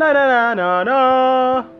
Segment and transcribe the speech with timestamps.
[0.00, 1.79] La na na na na.